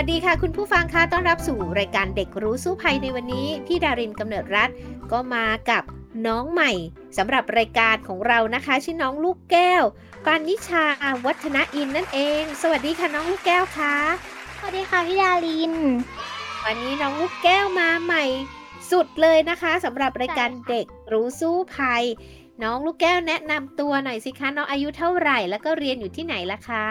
[0.00, 4.68] วัสดีค่ะ คุณผู้ฟังคะต้อนรับสู่รายการเด็กรู้สู้ภัยในวันนี้ พี่ดารินกำเนิดรัฐ
[5.12, 5.82] ก็มากับ
[6.26, 6.70] น้องใหม่
[7.16, 9.82] สำหรับรายการของเรานะคะ ชื่อน้องลูกแก้ว
[10.24, 10.84] ปานิชา
[11.26, 13.96] วัฒนอินนั่นเอง สวัสดีค่ะน้องลูกแก้วคะ
[14.58, 15.72] สวัสดีค่ะพี่ดาริน
[16.64, 18.24] วันนี้น้องลูกแก้วมาใหม่
[18.90, 22.04] สุดเลยนะคะสำหรับรายการเด็กรู้สู้ภัย
[22.62, 26.86] น้องลูกแก้วแนะนำตัวหน่อยสิคะน้องอายุเท่าไหร่ แล้วก็เรียนอยู่ที่ไหนล่ะคะ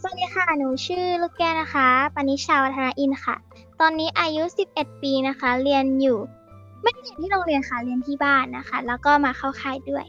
[0.00, 3.36] สวัสดีค่ะ หนูชื่อลูกแก้วนะคะ ปณิชาวัฒนาอินค่ะ
[3.80, 4.42] ตอนนี้อายุ
[4.74, 6.18] 11 ปีนะคะ เรียนอยู่
[6.82, 10.04] ไม่ได้เรียนที่โรงเรียนค่ะ เรียนที่บ้านนะคะ แล้วก็มาเข้าค่ายด้วย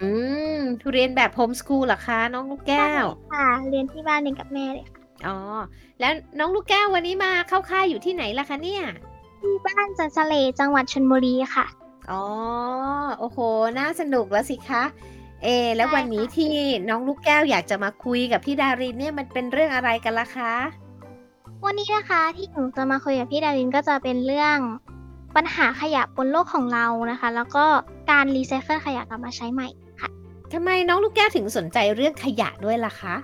[0.00, 0.10] อื
[0.56, 5.36] มทุเรียนแบบโฮมสกูลเหรอคะ น้องลูกแก้ว ค่ะ เรียนที่บ้านเรียนกับแม่เลยค่ะ อ๋อ
[6.00, 8.82] แล้วน้องลูกแก้ววันนี้มาเข้าค่ายอยู่ที่ไหนล่ะคะเนี่ย
[9.40, 11.66] ที่บ้านจันทเลจังหวัดชลบุรีค่ะ
[12.10, 12.24] อ๋อ
[13.18, 13.38] โอ้โห
[13.78, 14.82] น่าสนุกแล้วสิคะ
[15.44, 16.52] เอ แล้ววันนี้ที่
[16.88, 20.54] น้องลูกแก้วอยากจะมาคุยกับพี่ดารินเนี่ยมันเป็นเรื่องอะไรกันล่ะคะ
[21.64, 24.56] วันนี้นะคะที่หนูจะมาคุยกับพี่ดารินก็จะเป็นเรื่อง
[25.36, 27.64] ปัญหาขยะบนโลกของเรานะคะ แล้วก็
[28.10, 29.68] การรีไซเคิลขยะกลับมาใช้ใหม่
[30.00, 30.08] ค่ะ
[30.52, 33.14] ทำไมน้องลูกแก้วถึงสนใจเรื่องขยะด้วยล่ะคะ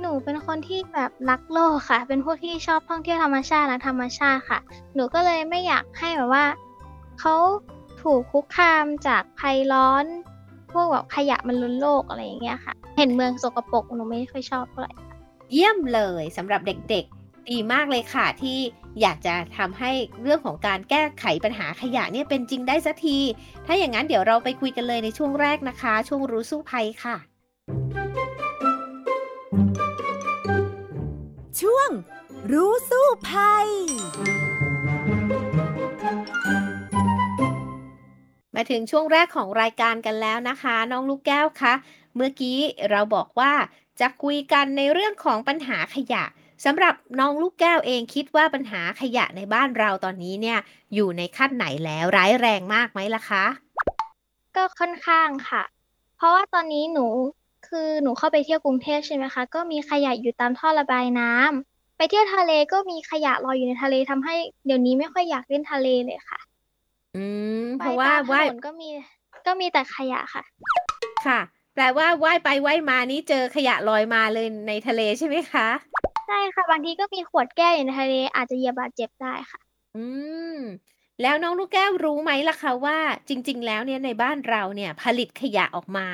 [0.00, 4.58] หนูเป็นคนที่แบบรักโลกค่ะ เป็นพวกที่ชอบท่องเที่ยวธรรมชาติและธรรมชาติค่ะ
[4.94, 6.44] หนูก็เลยไม่อยากให้แบบว่า
[7.20, 7.34] เขา
[8.02, 10.04] ถูกคุกคามจากภัยร้อน
[10.74, 14.92] พวกแบบขยะมันล้นโลกอะไรอย่างเงี้ยค่ะ เห็นเมืองสกปรกหนูไม่ค่อยชอบเท่าไหร่
[15.52, 18.58] เยี่ยมเลยสำหรับเด็กๆ ดีมากเลยค่ะที่
[19.00, 19.90] อยากจะทำให้
[20.22, 23.18] เรื่องของการแก้ไขปัญหาขยะเนี่ยเป็นจริงได้สักที
[23.66, 27.16] ถ้าอย่างนั้นเดี๋ยวเราไปคุยกันเลยในช่วงแรกนะคะ ช่วงรู้สู้ภัยค่ะ
[31.60, 31.90] ช่วง
[32.52, 33.68] รู้สู้ภัย
[38.54, 41.74] มาถึงช่วงแรกของรายการกันแล้วนะคะ น้องลูกแก้วคะ
[42.14, 42.58] เมื่อกี้
[42.90, 43.52] เราบอกว่า
[44.00, 46.24] จะคุยกันในเรื่องของปัญหาขยะ
[46.64, 50.58] สำหรับน้องลูกแก้วเองคิดว่าปัญหาขยะในบ้านเราตอนนี้เนี่ย
[50.94, 53.44] อยู่ในขั้นไหนแล้วร้ายแรงมากไหมล่ะคะ
[54.56, 55.62] ก็ค่อนข้างค่ะ
[56.16, 57.06] เพราะว่าตอนนี้หนู
[57.68, 64.34] คือหนูเข้าไปเที่ยวกรุงเทพใช่ไหมคะ ก็มีขยะอยู่ตามท่อระบายน้ำไปเที่ยวทะเลก็มีขยะลอยอยู่ในทะเลทำให้
[64.66, 66.38] เดี๋ยวนี้ไม่ค่อยอยากเล่นทะเลเลยค่ะ
[67.16, 67.24] อื
[67.64, 68.90] มเพราะว่าว่ายก็มี
[69.46, 70.42] ก็มีแต่ขยะค่ะ
[71.26, 71.40] ค่ะ
[71.74, 75.68] แปลว่าว่ายไปว่ายมานี้เจอขยะลอยมาเลยในทะเลใช่ไหมคะ
[76.26, 79.60] ใช่ค่ะ บางทีก็มีขวดแก้วอยู่ในทะเลอาจจะเหยียบบาดเจ็บได้ค่ะ
[79.96, 80.04] อื
[80.56, 80.58] ม
[81.22, 82.98] แล้วน้องลูกแก้วรู้ไหมล่ะคะว่า
[83.28, 86.06] จริง ๆ แล้วเนี่ยในบ้านเราเนี่ย ผลิตขยะออกมา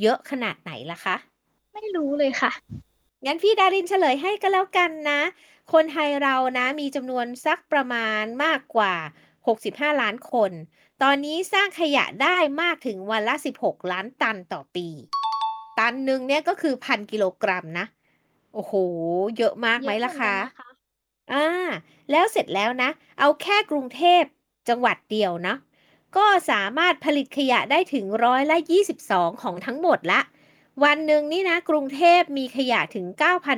[0.00, 1.16] เยอะขนาดไหนล่ะคะ
[1.74, 2.52] ไม่รู้เลยค่ะ
[3.26, 5.20] งั้นพี่ดารินเฉลยให้ก็แล้วกันนะ
[5.72, 8.94] คนไทยเรานะมีจำนวนสักประมาณมากกว่า
[9.56, 10.50] 65 ล้านคน
[11.02, 14.88] ตอนนี้สร้างขยะได้มากถึงวันละ 16 ล้านตันต่อปี
[15.78, 17.86] ตันหนึ่งเนี่ยก็คือพันกิโลกรัมนะ
[18.54, 18.72] โอ้โห
[19.38, 20.34] เยอะมากไหมล่ะคะ
[21.32, 21.46] อ่า
[22.10, 24.22] แล้วเสร็จแล้วนะ เอาแค่กรุงเทพ
[24.68, 25.54] จังหวัดเดียวนะ
[26.16, 28.56] ก็สามารถผลิตขยะได้ถึงร้อยละ
[29.00, 30.20] 22 ของทั้งหมดละ
[30.84, 33.06] วันหนึ่งนี่นะ กรุงเทพมีขยะถึง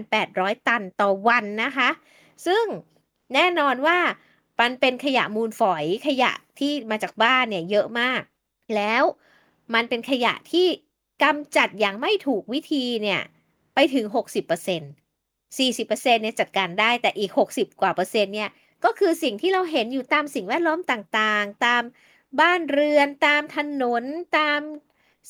[0.09, 1.89] 9,800 ตันต่อวันนะคะ
[2.47, 2.65] ซึ่ง
[3.34, 3.99] แน่นอนว่า
[4.60, 8.22] มันเป็นขยะมูลฝอยขยะที่มาจากบ้านเนี่ยเยอะมาก
[8.76, 9.03] แล้ว
[9.75, 10.66] มันเป็นขยะที่
[11.22, 13.21] กำจัดอย่างไม่ถูกวิธีเนี่ย
[13.75, 18.50] ไปถึง 60% 40%เนี่ยจัดการได้แต่อีก 60 กว่าเปอร์เซ็นต์เนี่ย
[18.84, 21.82] ก็คือสิ่งที่เราเห็นอยู่ตามสิ่งแวดล้อมต่างๆ ตาม
[22.41, 24.04] บ้านเรือนตามถนน
[24.38, 24.60] ตาม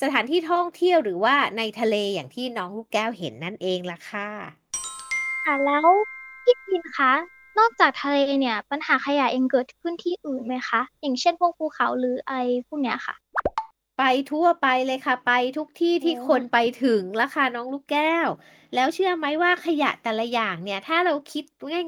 [0.01, 4.29] สถานที่ท่องเที่ยวหรือว่าในทะเลอย่างที่น้องลูกแก้วเห็นนั่นเองล่ะค่ะ
[5.45, 5.87] ค่ะแล้ว
[6.45, 13.15] พี่พินคะ นอกจากทะเลเนี่ย ปัญหาขยะยังเกิดขึ้นที่อื่นไหมคะ อย่างเช่นพวกภูเขาหรืออะไรพวกเนี้ยค่ะ
[13.99, 18.29] ไปทั่วไปเลยค่ะ ไปทุกที่ที่คนไปถึงแล้วค่ะน้องลูกแก้ว
[18.75, 21.45] แล้วเชื่อไหมว่าขยะแต่ละอย่างเนี่ย ถ้าเราคิด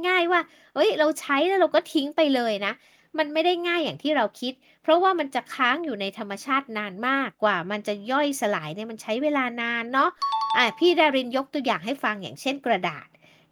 [0.09, 0.41] ง่าย ๆ ว่า
[0.75, 2.73] เอ้ย เราใช้แล้วเราก็ทิ้งไปเลยนะ
[3.19, 4.53] มันไม่ได้ง่ายอย่างที่เราคิด
[4.83, 10.11] เพราะว่ามันจะค้างอยู่ในธรรมชาตินานมากกว่า มันจะย่อยสลายเนี่ยมันใช้เวลานานเนาะ
[10.57, 13.09] อะพี่ดารินยกตัวอย่างให้ฟังอย่างเช่นกระดาษ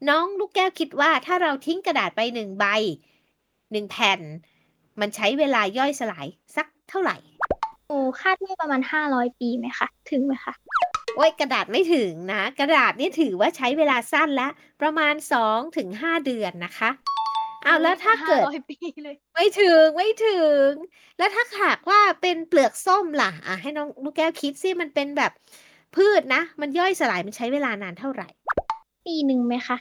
[0.09, 2.65] น้องลูกแก้วคิดว่าถ้าเราทิ้งกระดาษไปหนึ่งใบ
[3.73, 4.21] หนึ่งแผ่น
[5.01, 6.27] มันใช้เวลาย่อยสลาย
[6.57, 7.17] สักเท่าไหร่
[7.89, 10.55] โอ้คาดว่าประมาณห้าร้อยปีไหมคะ ถึงไหมคะ
[11.17, 14.53] โอ้ยกระดาษไม่ถึงนะ กระดาษนี่ถือว่าใช้เวลาสั้นแล้ว
[14.83, 16.91] ประมาณสองถึงห้าเดือนนะคะ
[17.67, 20.69] อ้าวแล้วถ้าเกิดห้ร้อยปีเลยไม่ถึงไม่ถึง
[21.19, 25.33] แล้วถ้าหากว่าเป็นเปลือกส้มล่ะอะให้น้องลูกแก้วคิดสิมันเป็นแบบ
[25.97, 28.29] พืชนะ มันย่อยสลายมันใช้เวลานานเท่าไหร่
[29.07, 29.77] ปีหนึ่งไหมคะ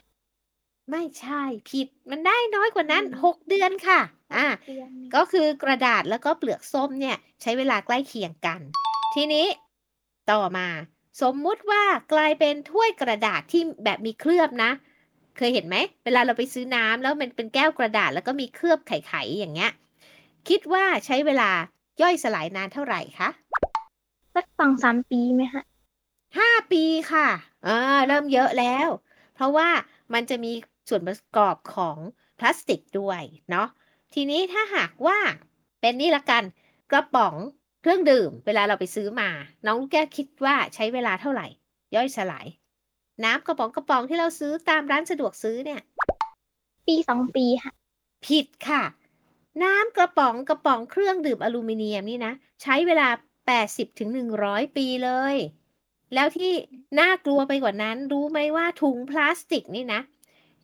[0.92, 4.00] ไม่ใช่ผิดมันได้น้อยกว่านั้นอืมหกเดือนค่ะ
[4.36, 8.60] อ่าเดือนหนึ่งก็คือกระดาษแล้วก็เปลือกส้มเนี่ย ใช้เวลาใกล้เคียงกัน
[9.16, 9.48] ทีนี้
[10.32, 10.68] ต่อมา
[11.22, 11.84] สมมุติว่า
[12.14, 14.72] กลายเป็นถ้วยกระดาษที่แบบมีเคลือบนะ
[15.38, 15.76] เคยเห็นไหม
[16.06, 19.72] เวลาเราไปซื้อน้ำแล้วมันเป็นแก้วกระดาษแล้วก็มีเคลือบไข่ๆอย่างเงี้ย
[20.50, 21.50] คิดว่าใช้เวลา
[22.02, 23.30] ย่อยสลายนานเท่าไหร่คะ
[24.36, 25.64] สักสองสามปีไหมคะ
[26.38, 27.28] ห้าปีค่ะ
[27.68, 27.78] อ่า
[28.08, 28.88] เริ่มเยอะแล้ว
[29.40, 29.70] เพราะว่า
[30.14, 30.54] มันจะมี
[30.90, 31.98] ส่วนประกอบของ
[32.40, 33.22] พลาสติกด้วย
[33.52, 33.68] เนาะ
[34.14, 35.18] ทีนี้ถ้าหากว่า
[35.82, 36.44] เป็นนี่ละกัน
[36.92, 37.36] กระป๋อง
[37.82, 39.30] เครื่องดื่ม เวลาเราไปซื้อมา
[39.66, 41.48] น้องลูกแก้วคิดว่าใช้เวลาเท่าไหร่
[41.96, 42.48] ย่อยสลาย
[43.24, 45.82] น้ำกระป๋องกระป๋องที่เราซื้อตามร้านสะดวกซื้อเนี่ย
[46.88, 47.74] ปีสองปีค่ะ
[48.28, 48.84] ผิดค่ะ
[49.64, 53.08] น้ำกระป๋องกระป๋องเครื่องดื่มอลูมิเนียมนี่นะ ใช้เวลา
[53.54, 54.10] 80ถึง
[54.44, 55.36] 100 ปีเลย
[56.14, 56.52] แล้วที่
[57.00, 60.02] น่ากลัวไปกว่านั้น รู้ไหมว่าถุงพลาสติกนี่นะ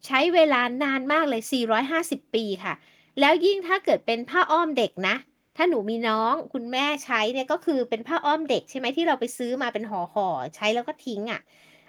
[0.06, 1.42] ใช้เวลานานมากเลย
[1.88, 2.74] 450 ปีค่ะ
[3.19, 5.15] แล้วยิ่งถ้าเกิดเป็นผ้าอ้อมเด็กนะ
[5.57, 11.42] ถ้าหนูมีน้องคุณแม่ใช้เนี่ยก็คือเป็นผ้าอ้อมเด็กใช่ไหมที่เราไปซื้อมาเป็นห่อห่อๆใช้แล้วก็ทิ้งอะ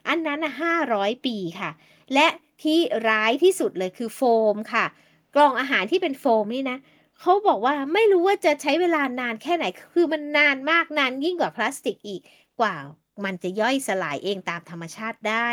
[0.09, 0.53] อันนั้นนะ
[0.89, 1.71] 500ปีค่ะ
[2.15, 2.27] และ
[2.63, 2.79] ที่
[3.09, 4.21] ร้ายที่สุดเลยคือโฟ
[4.55, 4.85] มค่ะ
[5.35, 6.79] กล่องอาหารที่เป็นโฟมนี่นะ
[7.21, 12.21] เขาบอกว่าไม่รู้ว่าจะใช้เวลานานแค่ไหน คือมันนานมากนานยิ่งกว่าพลาสติกอีก
[12.61, 12.75] กว่า
[13.25, 15.49] มันจะย่อยสลายเองตามธรรมชาติได้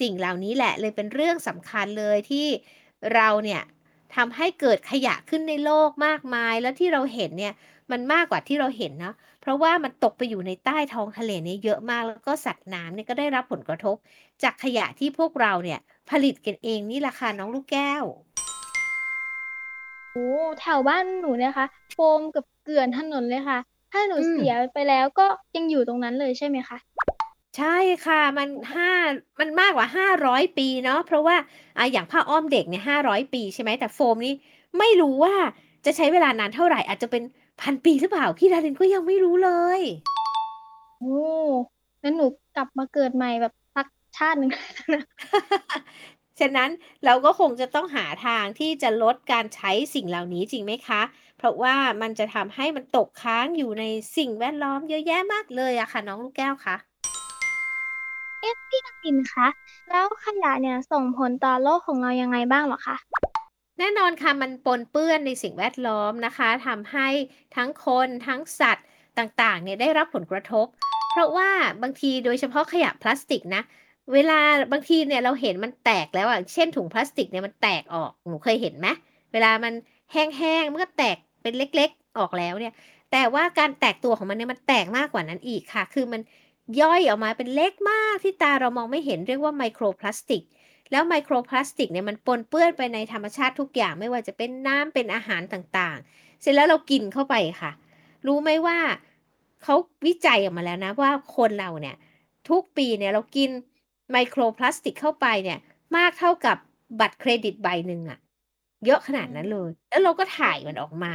[0.00, 2.46] สิ่งเหล่านี้แหละเลยเป็นเรื่องสำคัญเลยที่
[3.14, 3.62] เราเนี่ย
[4.16, 7.54] ทำให้เกิดขยะขึ้นในโลกมากมาย แล้วที่เราเห็นเนี่ย
[7.90, 13.96] มันมากกว่าที่เราเห็นเนาะเพราะว่ามันตกไปอยู่ในใต้ท้องทะเลเนี่ยเยอะมากแล้วก็สัตว์น้ำเนี่ยก็ได้รับผลกระทบ
[14.42, 15.78] จากขยะที่พวกเราเนี่ย
[16.10, 18.04] ผลิตกันเองนี่แหละค่ะน้องลูกแก้ว
[20.12, 20.28] โอ้
[20.60, 23.58] แถวบ้านหนูเนี่ยค่ะโฟมกับเกลื่อนถนนเลยค่ะ
[23.92, 26.76] ถ้าหนูอืมเสียไปแล้วก็ยังอยู่ตรงนั้นเลยใช่ไหมคะ
[27.56, 27.76] ใช่
[28.06, 28.90] ค่ะ มันห้า
[29.40, 31.36] มันมากกว่าห้าร้อยปีเนาะเพราะว่า
[31.78, 34.34] อะอย่างผ้าอ้อมเด็กเนี่ยห้าร้อยปีใช่ไหมแต่โฟมนี่
[34.78, 35.34] ไม่รู้ว่า
[35.84, 37.22] จะใช้เวลานานเท่าไหร่ อาจจะเป็น
[37.60, 39.80] พันปีหรือเปล่าพี่ดารินก็ยังไม่รู้เลย
[41.00, 41.18] โอ้
[42.02, 42.26] งั้นหนู
[42.56, 43.86] กลับมาเกิดใหม่แบบสัก
[44.16, 44.50] ชาติหนึ่ง
[46.40, 46.70] ฉะนั้น
[47.04, 51.02] เราก็คงจะต้องหาทางที่จะลดการใช้สิ่งเหล่านี้จริงไหมคะ
[51.38, 53.84] เพราะว่ามันจะทำให้มันตกค้างอยู่ใน
[54.16, 56.76] สิ่งแวดล้อมเยอะแยะมากเลยอะค่ะ น้องลูกแก้วคะ
[58.40, 59.46] เอ๊ะพี่นักบินคะ
[59.90, 62.96] แล้วขยะเนี่ยส่งผลต่อโลกของเรายังไงบ้างหรอคะ
[63.78, 67.08] แน่นอนค่ะมันปนเปื้อนในสิ่งแวดล้อมนะคะทำให้
[67.56, 68.86] ทั้งคนทั้งสัตว์
[69.18, 70.66] ต่างๆเนี่ยได้รับผลกระทบ
[71.10, 71.50] เพราะว่า
[71.82, 73.62] บางทีโดยเฉพาะขยะพลาสติกนะ
[74.12, 74.40] เวลา
[74.72, 78.88] บางทีเนี่ยเราเห็นมันแตกแล้วอะเช่นถุงพลาสติกเนี่ยมันแตกออกหนูเคยเห็นไหม
[79.32, 79.72] เวลามัน
[80.12, 82.74] แห้งๆมันก็แตกเป็นเล็กๆออกแล้วเนี่ย
[83.12, 86.20] แต่ว่าการแตกตัวของมันเนี่ยมันแตกมากกว่านั้นอีกค่ะ คือมัน
[86.80, 90.42] ย่อยออกมาเป็นเล็กมากที่ตาเรามองไม่เห็นเรียกว่าไมโครพลาสติก
[90.90, 97.72] แล้วไมโครพลาสติกเนี่ยมันปนเปื้อนไปในธรรมชาติทุกอย่างไม่ว่าจะเป็นน้ำเป็นอาหารต่างๆ เสร็จแล้วเรากินเข้าไปค่ะ
[98.26, 98.78] รู้ไหมว่า
[99.62, 99.74] เขา
[100.06, 101.96] วิจัยออกมาแล้วนะว่าคนเราเนี่ย
[102.48, 103.50] ทุกปีเนี่ยเรากิน
[104.10, 105.58] ไมโครพลาสติกเข้าไปเนี่ย
[105.96, 106.56] มากเท่ากับ
[107.00, 108.18] บัตรเครดิตใบหนึ่งอะ
[108.86, 111.14] เยอะขนาดนั้นเลย แล้วเราก็ถ่ายมันออกมา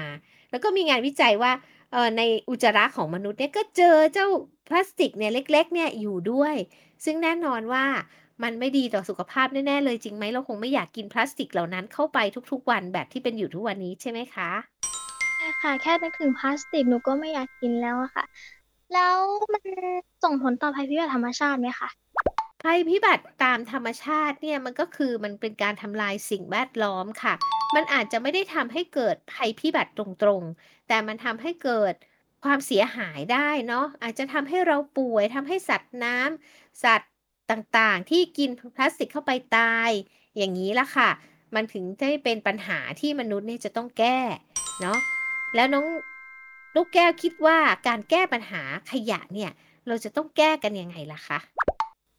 [0.52, 1.52] แล้วก็มีงานวิจัยว่า
[2.18, 4.28] ในอุจจาระของมนุษย์เนี่ยก็เจอเจ้า
[4.68, 6.56] พลาสติกเนี่ยเล็ก ๆ เนี่ยอยู่ด้วย
[7.06, 7.86] ซึ่งแน่นอนว่า
[8.44, 12.20] มันไม่ดีต่อสุขภาพแน่ๆเลยจริงไหมเราคงไม่อยากกินพลาสติกเหล่านั้นเข้าไป
[12.52, 14.50] ทุกๆวันแบบที่เป็นอยู่ทุกวันนี้ใช่ไหมคะ
[15.38, 18.26] ใช่ค่ะ แค่นึกถึงพลาสติกหนูก็ไม่อยากกินแล้วอะค่ะ
[18.94, 19.18] แล้ว
[19.54, 19.64] มัน
[20.24, 21.90] ส่งผลต่อภัยพิบัติธรรมชาติไหมคะ
[22.64, 27.34] ภัยพิบัติตามธรรมชาติเนี่ยมันก็คือมันเป็นการทำลายสิ่งแวดล้อมค่ะ
[27.74, 31.94] มันอาจจะไม่ได้ทำให้เกิดภัยพิบัติตรงๆ แต่มันทำให้เกิด
[32.44, 37.12] ความเสียหายได้เนาะอาจจะทำให้เราป่วยทำให้สัตว์น้ำสัตว์
[37.52, 39.90] ต่างๆ ที่กินพลาสติกเข้าไปตาย
[40.38, 41.10] อย่างนี้ละค่ะ
[41.56, 44.20] มันถึงได้เป็นปัญหาที่มนุษย์เนี่ยจะต้องแก้
[44.82, 44.98] เนาะ
[45.56, 45.86] แล้วน้อง
[46.76, 47.58] ลูกแก้วคิดว่า
[47.88, 49.52] การแก้ปัญหาขยะเนี่ย
[49.88, 51.40] เราจะต้องแก้กันยังไงล่ะคะ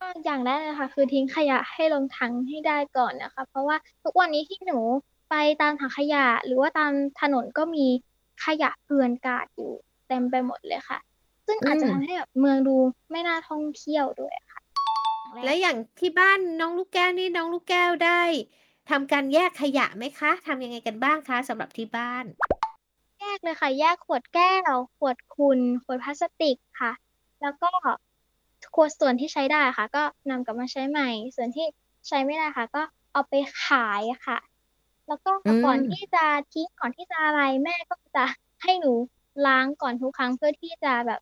[0.01, 4.81] ก็อย่างแรกเลยค่ะคือทิ้งขยะให้ลงถังให้ได้ก่อนนะคะ เพราะว่าทุกวันนี้ที่หนู
[5.31, 7.87] ไปตามถังขยะ หรือว่าตามถนนก็มี
[8.45, 9.73] ขยะเกลื่อนกลาดอยู่
[10.09, 10.99] เต็มไปหมดเลยค่ะ
[11.47, 12.77] ซึ่งอาจจะอืมทำให้แบบเมืองดู
[13.11, 14.61] ไม่น่าท่องเที่ยวด้วยค่ะ
[15.45, 18.23] และอย่างที่บ้านน้องลูกแก้วนี่น้องลูกแก้วได้
[18.91, 22.25] ทำการแยกขยะไหมคะทำยังไงกันบ้างคะสำหรับที่บ้าน
[23.21, 26.93] แยกเลยค่ะ แยกขวดแก้ว ขวดคุณขวดพลาสติกค่ะ
[27.43, 27.71] แล้วก็
[28.75, 31.67] ขวดส่วนที่ใช้ได้ค่ะ ก็นำกลับมาใช้ใหม่ ส่วนที่
[32.09, 34.39] ใช้ไม่ได้ค่ะ ก็เอาไปขายค่ะ
[35.09, 38.25] แล้วก็อืก่อนม ที่จะทิ้ง ก่อนที่จะอะไร แม่ก็จะ
[38.63, 38.93] ให้หนู
[39.47, 41.21] ล้างก่อนทุกครั้ง เพื่อที่จะแบบ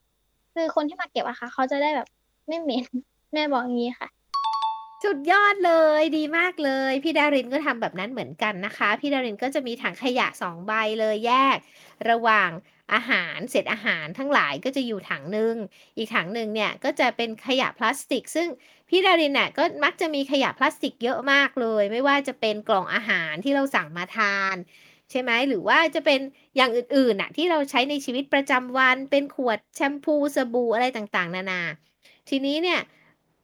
[0.53, 2.07] คือคนที่มาเก็บอะค่ะ เขาจะได้แบบ
[2.47, 2.85] ไม่เหม็น
[3.33, 4.07] แม่บอกอย่างนี้ค่ะ
[5.03, 11.57] สุดยอดเลย ดีมากเลย พี่ดารินก็ทำแบบนั้นเหมือนกันนะคะ พี่ดารินก็จะมีถังขยะสองใบเลยแยก
[12.09, 12.49] ระหว่าง
[12.93, 15.55] อาหารเศษอาหารทั้งหลายก็จะอยู่ถังหนึ่ง
[15.97, 18.47] อีกถังหนึ่งเนี่ยก็จะเป็นขยะพลาสติก ซึ่ง
[18.89, 24.55] พี่ดารินน่ะก็มักจะมีขยะพลาสติกเยอะมากเลย ไม่ว่าจะเป็นกล่องอาหารที่เราสั่งมาทาน
[25.11, 26.19] ใช่ไหมหรือว่าจะเป็น
[26.55, 31.61] อย่างอื่นๆน่ะที่เราใช้ในชีวิตประจำวันเป็นขวดแชมพูสบู่อะไรต่างๆ นานา
[32.29, 32.79] ทีนี้เนี่ย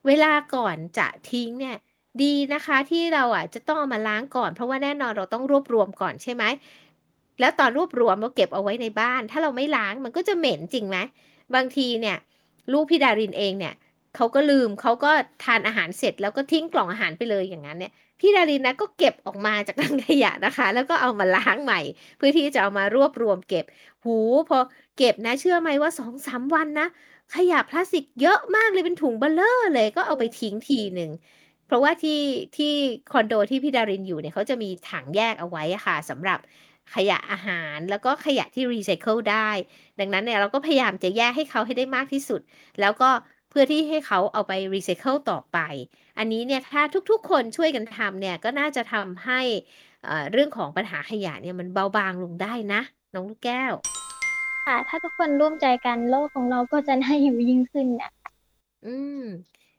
[0.07, 1.77] เวลาก่อนจะทิ้งเนี่ย
[2.23, 6.43] ดีนะคะที่เราอะจะต้องเอามาล้างก่อน เพราะว่าแน่นอนเราต้องรวบรวมก่อนใช่ไหม
[7.39, 10.97] แล้วตอนรวบรวมเราเก็บเอาไว้ในบ้าน ถ้าเราไม่ล้างมันก็จะเหม็นจริงไหม
[11.55, 12.17] บางทีเนี่ย
[12.71, 13.73] ลูกพี่ดารินเองเนี่ย
[14.15, 15.11] เขาก็ลืมเขาก็
[15.43, 21.79] ทานอาหารเสร็จแล้วก็ทิ้งกล่องอาหารไปเลยอย่างนั้นเนี่ยพี่ดารินนะก็เก็บออกมาจากถังขยะนะคะ แล้วก็เอามาล้างใหม่
[22.17, 23.65] เพื่อที่จะเอามารวบรวมเก็บ
[24.05, 24.17] โห
[24.49, 24.59] พอ
[24.97, 26.87] เก็บนะเชื่อไหมว่าสองสามวันนะ
[27.35, 31.11] ขยะพลาสติกเยอะมากเลยเป็นถุงเบ้อเร่อเลยก็เอาไปทิ้งทีหนึ่ง
[31.65, 32.21] เพราะว่าที่
[32.57, 32.73] ที่
[33.11, 36.39] คอนโดที่พี่ดารินอยู่เนี่ยเขาจะมีถังแยกเอาไว้ค่ะสำหรับ
[36.93, 39.49] ขยะอาหารแล้วก็ขยะที่รีไซเคิลได้
[39.99, 42.41] ดังนั้นเนี่ยเราก็พยายามจะแยกให้เขาให้ได้มากที่สุด
[42.79, 43.09] แล้วก็
[43.51, 45.59] เพื่อที่ให้เขาเอาไปรีไซเคิลต่อไป
[46.17, 46.81] อันนี้เนี่ยถ้า
[47.11, 49.41] ทุกๆ คนช่วยกันทำเนี่ยก็น่าจะทำให้
[50.05, 52.81] เอ่อเรื่องของปัญหาขยะเนี่ยมันเบาบางลงได้นะ
[53.13, 53.73] น้องลูกแก้ว
[54.65, 58.11] ค่ะถ้าทุกคนร่วมใจกันโลกของเราก็จะน่าอยู่ยิ่งขึ้นนะ
[58.85, 59.23] อืม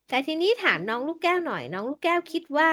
[0.09, 2.71] แต่ทีนี้ถามน้องลูกแก้วหน่อย น้องลูกแก้วคิดว่า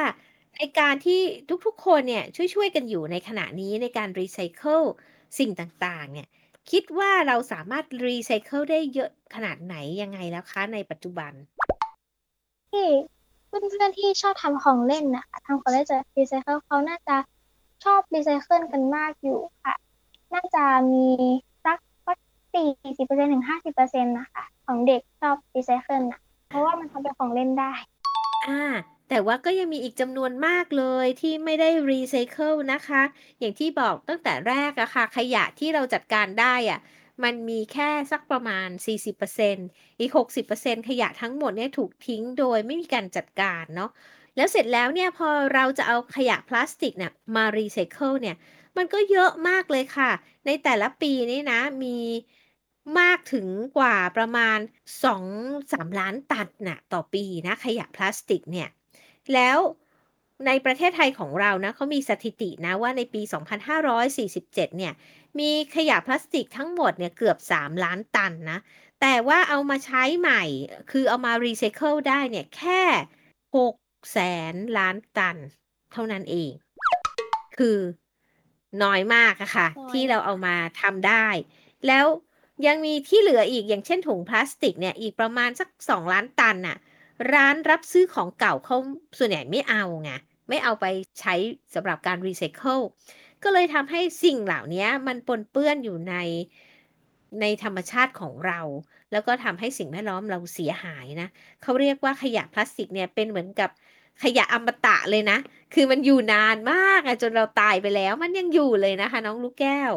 [0.58, 1.22] ในการที่
[1.66, 4.82] ทุกๆ คนเนี่ยช่วยๆกันอยู่ในขณะนี้ในการรีไซเคิล
[5.40, 6.28] สิ่งต่างๆ เนี่ย
[6.72, 11.32] คิดว่าเราสามารถรีไซเคิลได้เยอะขนาดไหนยังไงแล้วคะในปัจจุบัน
[12.72, 12.88] ที่
[13.48, 17.16] เพื่อนๆที่ชอบทำของเล่นนะคะทำของเล่นจากรีไซเคิลเขาน่าจะ
[17.84, 19.76] ชอบรีไซเคิลกันมากอยู่ค่ะ
[20.34, 21.08] น่าจะมี
[21.66, 22.18] สักสัก
[22.54, 27.74] สี่สิบเปอร์เซ็นต์ถึงห้าสิบเปอร์เซ็นต์นะคะของเด็กชอบรีไซเคิลนะเพราะว่ามันทำเป็นของเล่นได้
[28.48, 28.62] อ่า
[29.10, 33.02] แต่ว่าก็ยังมีอีกจำนวนมากเลยที่ไม่ได้รีไซเคิลนะคะ
[33.40, 36.80] อย่างที่บอกตั้งแต่แรกอะค่ะ ขยะที่เราจัดการได้อะ
[37.24, 39.68] มันมีแค่สักประมาณ 40%
[40.00, 43.92] อีก 60%ขยะทั้งหมดเนี่ยถูกทิ้งโดยไม่มีการจัดการเนาะ
[44.36, 48.36] แล้วเสร็จแล้วเนี่ยพอเราจะเอาขยะพลาสติกเนี่ยมารีไซเคิลเนี่ย
[48.78, 50.12] มันก็เยอะมากเลยค่ะ
[50.46, 51.98] ในแต่ละปีนี่นะมี
[53.00, 53.48] มากถึง
[53.78, 54.60] กว่าประมาณ
[55.04, 58.70] 2-3 ล้านตันน่ะต่อปีนะขยะพลาสติกเนี่ย
[59.34, 59.58] แล้ว
[60.48, 63.22] ในประเทศไทยของเรานะเขามีสถิตินะว่าในปี
[64.00, 64.94] 2547 เนี่ย
[65.40, 68.60] มีขยะพลาสติกทั้งหมดเนี่ยเกือบ 3 ล้านตันนะ
[69.02, 70.44] แต่ว่าเอามาใช้ใหม่
[70.92, 72.82] คือเอามารีไซเคิลได้เนี่ยแค่
[73.46, 74.20] 6แส
[74.54, 75.38] นล้านตัน
[75.94, 76.52] เท่านั้นเอง
[77.58, 77.78] คือ
[78.84, 81.28] น้อยมากอะค่ะน้อยที่เราเอามาทำได้
[81.88, 82.06] แล้ว
[82.68, 86.78] ยังมีที่เหลืออีกอย่างเช่นถุงพลาสติกเนี่ยอีกประมาณสัก 2 ล้านตันน่ะ
[87.34, 88.78] ร้านรับซื้อของเก่าเขา
[89.18, 90.12] ส่วนใหญ่ไม่เอาไง
[90.50, 90.86] ไม่เอาไป
[91.20, 91.36] ใช้
[91.76, 92.80] สำหรับการรีไซเคิล
[93.44, 96.16] ก็เลยทำให้สิ่งเหล่านี้มันปนเปื้อนอยู่ใน
[97.42, 98.60] ในธรรมชาติของเรา
[99.12, 101.28] แล้วก็ทำให้สิ่งแวดล้อมเราเสียหายนะ
[101.64, 103.70] เขาเรียกว่าขยะพลาสติกเนี่ยเป็นเหมือนกับ
[104.24, 105.38] ขยะอมตะเลยนะ
[105.74, 109.94] คือมันอยู่นานมากอะจนเราตายไปแล้วมันยังอยู่เลยนะคะ น้องลูกแก้ว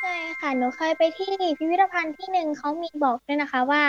[0.00, 3.82] ใช่ค่ะหนูเคยไปที่พิพิธภัณฑ์ที่หนึ่งเขามีบอกด้วยนะคะว่า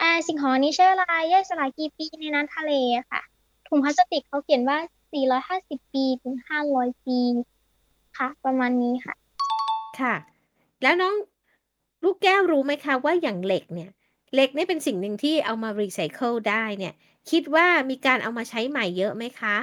[0.00, 3.22] อ่าสิ่งของอันนี้ใช้เวลาย่อยสลายกี่ปีในน้ำทะเลอะค่ะ
[3.68, 4.78] ถุงพลาสติกเขาเขียนว่า
[5.80, 6.34] 450 ปีถึง
[6.70, 7.18] 500 ปี
[8.18, 9.14] ค่ะ ประมาณนี้ค่ะ
[10.00, 10.14] ค่ะ
[10.82, 11.14] แล้วน้อง
[12.04, 13.90] ลูกแก้วรู้ไหมคะว่าอย่างเหล็กเนี่ย
[14.34, 16.94] เหล็กเนี่ยเป็นสิ่งหนึ่งที่เอามารีไซเคิลได้เนี่ย
[17.30, 19.56] คิดว่ามีการเอามาใช้ใหม่เยอะไหมคะ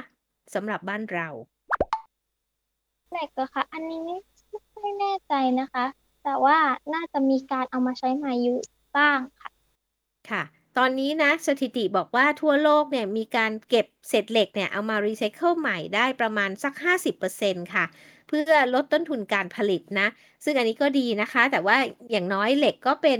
[0.54, 1.28] สำหรับบ้านเรา
[3.12, 4.16] แรกก็ค่ะ อันนี้ไม่
[4.82, 5.84] ไม่แน่ใจนะคะ
[6.24, 6.56] แต่ว่า
[6.94, 8.58] น่าจะมีการเอามาใช้ใหม่อยู่
[8.96, 9.50] บ้างค่ะ
[10.30, 10.42] ค่ะ
[10.78, 16.74] ตอนนี้นะสถิติบอกว่าทั่วโลกเนี่ยมีการเก็บเศษเหล็กเนี่ยเอามารีไซเคิลใหม่ได้ประมาณสัก
[17.24, 17.84] 50%ค่ะ
[18.28, 20.08] เพื่อลดต้นทุนการผลิตนะ
[20.44, 21.76] ซึ่งอันนี้ก็ดีนะคะ แต่ว่า
[22.10, 23.18] อย่างน้อยเหล็กก็เป็น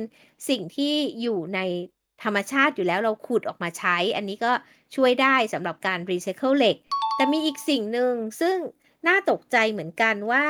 [0.49, 1.61] สิ่งที่อยู่ใน
[2.23, 4.53] ธรรมชาติอยู่แล้วเราขุดออกมาใช้ อันนี้ก็
[4.95, 6.77] ช่วยได้สำหรับการรีไซเคิลเหล็ก
[7.17, 8.57] แต่มีอีกสิ่งหนึ่งซึ่ง
[9.07, 10.45] น่าตกใจเหมือนกันว่า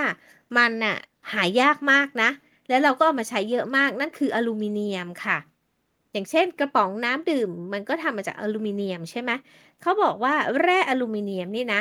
[0.57, 0.97] มันน่ะ
[1.33, 2.31] หายากมากนะ
[2.69, 5.39] แล้วเราก็เอามาใช้เยอะมากนั่นคืออลูมิเนียมค่ะ
[6.15, 9.31] อย่างเช่นกระป๋องน้ำดื่ม มันก็ทำมาจากอลูมิเนียมใช่ไหม
[9.81, 11.81] เขาบอกว่าแร่อลูมิเนียมนี่นะ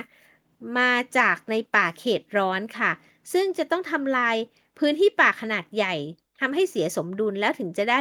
[0.77, 2.91] มาจากในป่าเขตร้อนค่ะ
[3.33, 4.35] ซึ่งจะต้องทำลาย
[4.79, 5.93] พื้นที่ป่าขนาดใหญ่
[6.39, 7.99] ทำให้เสียสมดุลแล้วถึงจะได้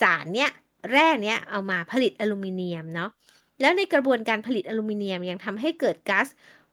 [0.00, 0.50] สารเนี้ย
[0.90, 3.10] แร่เนี้ยเอามาผลิตอลูมิเนียมเนาะ
[3.60, 6.28] แล้วในกระบวนการผลิตอลูมิเนียมยังทำให้เกิดก๊าซ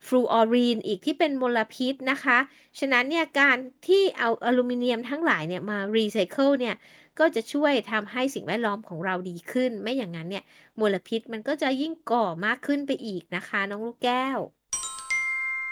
[0.07, 2.37] ฟลูออรีนอีกที่เป็นมลพิษนะคะ
[2.79, 6.75] ฉะนั้นเนี่ยการที่เอาอลูมิเนียมทั้งหลายเนี่ยมารีไซเคิลเนี่ย
[7.19, 10.43] ก็จะช่วยทำให้สิ่งแวดล้อมของเราดีขึ้น ไม่อย่างนั้นเนี่ย
[10.79, 14.39] มลพิษมันก็จะยิ่งก่อมากขึ้นไปอีกนะคะ น้องลูกแก้ว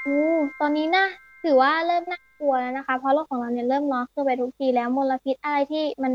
[0.04, 0.22] โอ้
[0.60, 1.06] ตอนนี้นะ
[1.44, 6.14] ถือว่าเริ่มน่ากลัวแล้วนะคะ เพราะโลกของเราเนี่ยเริ่มร้อนขึ้นไปทุกทีแล้วมลพิษอะไรที่มัน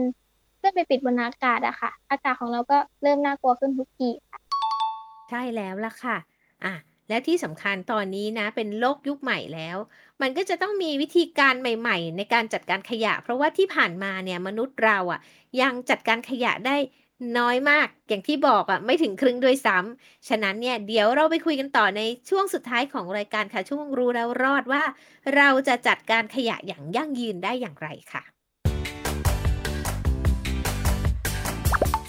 [0.60, 4.40] ขึ้นไปปิดบนอากาศอะค่ะ อากาศของเราก็เริ่มน่ากลัวขึ้นทุกทีค่ะ
[5.30, 6.16] ใช่แล้วล่ะค่ะ
[6.64, 6.74] อะ
[7.08, 9.76] และที่สำคัญตอนนี้นะ เป็นโลกยุคใหม่แล้ว
[10.22, 15.20] มันก็จะต้องมีวิธีการใหม่ ๆ ในการจัดการขยะ เพราะว่าที่ผ่านมาเนี่ยมนุษย์เราอะ
[15.60, 16.76] ยังจัดการขยะได้
[17.38, 24.82] น้อยมากอย่างที่บอกอะไม่ถึงครึ่งด้วยซ้ำฉะนั้นเนี่ยเดี๋ยวเราไปคุยกันต่อในช่วงสุดท้ายของรายการค่ะช่วงรู้แล้วรอดว่า
[25.36, 28.22] เราจะจัดการขยะอย่างยั่งยืนได้อย่างไรค่ะ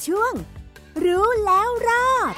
[0.05, 0.33] ช่วง
[1.05, 2.35] รู้แล้วรอด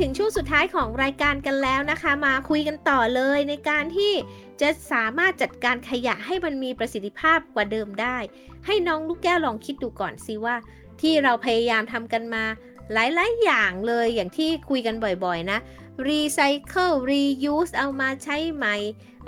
[0.00, 4.12] ถึงช่วงสุดท้ายของรายการกันแล้วนะคะ มาคุยกันต่อเลยในการที่
[4.60, 8.18] จะสามารถจัดการขยะให้มันมีประสิทธิภาพกว่าเดิมได้
[8.66, 10.56] ให้น้องลูกแก้วลองคิดดูก่อนสิว่า
[11.00, 12.44] ที่เราพยายามทำกันมา
[12.92, 15.58] หลาย ๆ อย่างเลยอย่างที่คุยกันบ่อย ๆ นะ
[16.06, 18.76] รีไซเคิลรียูสเอามาใช้ใหม่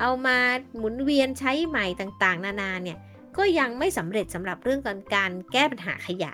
[0.00, 0.36] เอามา
[0.76, 2.98] หมุนเวียนใช้ใหม่ต่างๆ นานาเนี่ย
[3.36, 6.32] ก็ยังไม่สำเร็จสำหรับเรื่องการการแก้ปัญหาขยะ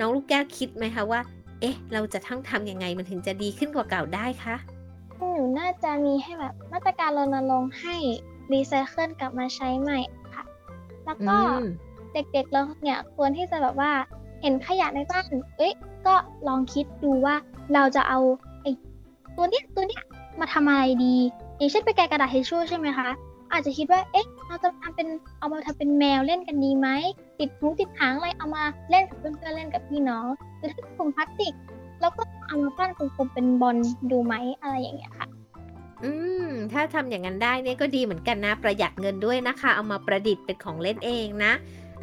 [0.00, 1.20] น้องลูกแก้วคิดไหมคะว่า
[1.64, 4.56] อ๊ะ เราจะทั้งทำยังไงมันถึงจะดีขึ้นกว่าเก่าได้คะ
[5.18, 7.96] หนูน่าจะมีให้แบบมาตรการรณรงค์ให้
[8.52, 9.98] รีไซเคิลกลับมาใช้ใหม่
[10.34, 10.44] ค่ะ
[11.04, 11.36] แล้วก็
[12.12, 13.92] เด็กๆเราเนี่ยควรที่จะแบบว่า
[14.42, 15.24] เห็นขยะในบ้าน
[15.58, 15.72] เอ้ย
[16.06, 16.14] ก็
[16.48, 17.34] ลองคิดดูว่า
[17.74, 18.18] เราจะเอา
[18.62, 18.70] ไอ้
[19.36, 20.02] ตัวเนี้ยตัวเนี้ย
[20.40, 21.16] มาทำอะไรดี
[21.56, 23.08] อย่างเช่นไปแกกระดาษทิชชู่ใช่ไหมคะ
[23.54, 26.88] อาจจะคิดว่า เอ๊ะ เราจะทำเป็นเอามาทำเป็นแมวเล่นกันดีไหม
[27.38, 30.26] ติดหูติดหางอะไรเอามาเล่นกับเพื่อนๆเล่นกับพี่น้อง
[30.58, 31.54] หรือถ้าเป็นถุงพลาสติก
[32.00, 33.76] แล้วก็เอามาปั้นกลมๆเป็นบอล
[34.10, 35.28] ดูไหมอะไรอย่างเงี้ยค่ะ
[36.04, 36.12] อื
[36.46, 41.52] ม ถ้าทำอย่างนั้นได้เนี่ยก็ดีเหมือนกันนะ ประหยัดเงินด้วยนะคะ เอามาประดิษฐ์เป็นของเล่นเองนะ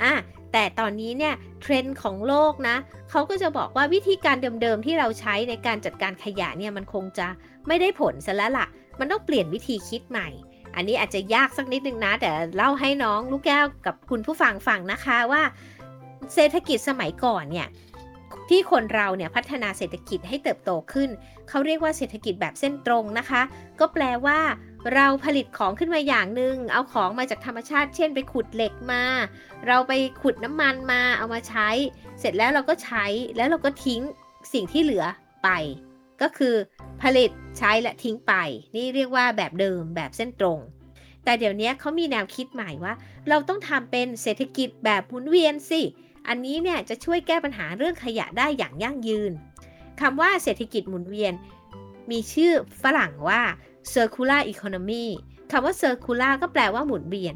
[0.02, 0.14] อะ
[0.52, 2.76] แต่ตอนนี้เนี่ยเทรนด์ของโลกนะ
[3.10, 7.28] เขาก็จะบอกว่าวิธีการเดิมๆที่เราใช้ในการจัดการขยะเนี่ยมันคงจะ
[7.68, 8.68] ไม่ได้ผลซะแล้วล่ะ
[9.00, 10.30] มันต้องเปลี่ยนวิธีคิดใหม่
[10.76, 15.42] อันนี้อาจจะยากสักนิดนึงนะ แต่เล่าให้น้องลูกแก้วกับคุณผู้ฟังฟังนะคะว่า
[16.34, 17.68] เศรษฐกิจสมัยก่อนเนี่ย
[18.50, 21.10] ที่คนเราเนี่ยพัฒนาเศรษฐกิจให้เติบโตขึ้น
[21.50, 23.42] เขาเรียกว่าเศรษฐกิจแบบเส้นตรงนะคะ
[23.80, 24.40] ก็แปลว่า
[24.94, 29.04] เราผลิตของขึ้นมาอย่างหนึ่งเอาของมาจากธรรมชาติ เช่น ไปขุดเหล็กมา
[29.68, 31.70] เราไปขุดน้ำมันมาเอามาใช้
[32.20, 33.06] เสร็จแล้วเราก็ใช้
[33.36, 34.02] แล้วเราก็ทิ้ง
[34.54, 35.06] สิ่งที่เหลือ
[35.44, 35.50] ไป
[36.22, 36.56] ก็คือ
[37.02, 38.34] ผลิตใช้และทิ้งไป
[38.76, 40.60] นี่เรียกว่าแบบเดิมแบบเส้นตรง
[41.24, 42.94] แต่เดี๋ยวนี้เขามีแนวคิดใหม่ว่า
[43.30, 45.82] เราต้องทำเป็นเศรษฐกิจแบบหมุนเวียนสิ
[46.28, 49.32] อันนี้เนี่ยจะช่วยแก้ปัญหาเรื่องขยะได้อย่างยั่งยืน
[50.02, 51.34] คำว่าเศรษฐกิจหมุนเวียน
[52.12, 53.42] มีชื่อฝรั่งว่า
[53.94, 55.06] circular economy
[55.52, 57.36] คำว่า circular ก็แปลว่าหมุนเวียน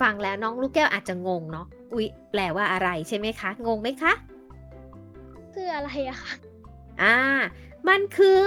[0.00, 4.12] ฟังแล้วน้องลูกแก้วอาจจะงงเนาะ อุ๊ย แปลว่าอะไรใช่ไหมคะ งงไหมคะ
[5.54, 6.34] คืออะไรอะคะ
[7.02, 7.16] อ่า
[7.88, 8.42] มันคือ